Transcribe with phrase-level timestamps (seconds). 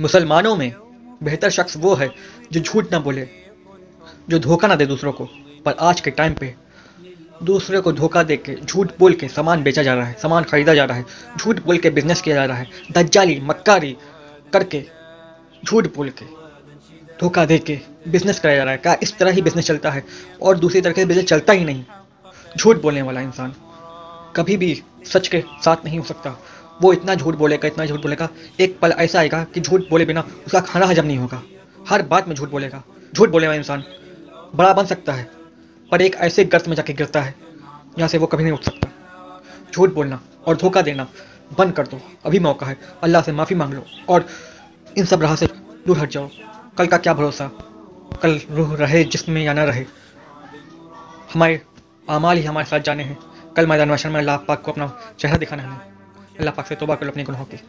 [0.00, 0.72] मुसलमानों में
[1.22, 2.08] बेहतर शख्स वो है
[2.52, 3.28] जो झूठ ना बोले,
[4.28, 5.24] जो धोखा ना दे दूसरों को।
[5.64, 6.54] पर आज के टाइम पे
[7.42, 10.74] दूसरे को धोखा दे के, झूठ बोल के सामान बेचा जा रहा है, सामान खरीदा
[10.74, 11.04] जा रहा है,
[11.38, 13.96] झूठ बोल के बिज़नेस किया जा रहा है, दज्जाली, मक्कारी
[14.52, 14.84] करके,
[15.64, 16.24] झूठ बोल के
[17.20, 20.04] धोखा दे के बिज़नेस कराया जा रहा है। क्या इस तरह ही बिज़नेस चलता है?
[20.42, 21.84] और दूसरी तरह से बिज़नेस चलता ही नहीं।
[22.58, 23.54] झूठ बोलने वाला इंसान
[24.36, 26.38] कभी भी सच के साथ नहीं हो सकता।
[26.80, 28.28] वो इतना झूठ बोलेगा, इतना झूठ बोलेगा,
[28.60, 31.42] एक पल ऐसा आएगा कि झूठ बोले बिना उसका खाना हजम नहीं होगा।
[31.88, 32.82] हर बात में झूठ बोलेगा।
[33.14, 33.84] झूठ बोले वाला इंसान,
[34.54, 35.28] बड़ा बन सकता है,
[35.92, 37.34] पर एक ऐसे गर्त में जाके गिरता है
[37.98, 38.88] जहाँ से वो कभी नहीं उठ सकता।
[39.72, 41.06] झूठ बोलना और धोखा देना
[41.58, 44.26] बंद कर दो। अभी मौका है। अल्लाह से माफ़ी मांग लो और
[44.98, 45.46] इन सब राह से
[45.86, 46.28] दूर हट जाओ।
[46.78, 47.50] कल का क्या भरोसा?
[48.22, 49.84] कल रूह रहे जिसम या ना रहे।
[51.34, 51.60] हमारे
[52.10, 53.18] अमाल ही हमारे साथ जाने हैं।
[53.56, 54.86] कल मैदान वशन में अल्लाह पाक को अपना
[55.18, 55.92] चेहरा दिखाना है।
[56.34, 57.64] अल्लाह पाक से तोबा कर लो अपने गुनाहों की